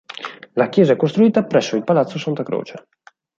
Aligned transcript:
La 0.53 0.67
chiesa 0.69 0.93
è 0.93 0.95
costruita 0.95 1.43
presso 1.45 1.75
il 1.75 1.83
Palazzo 1.83 2.17
Santacroce. 2.17 2.87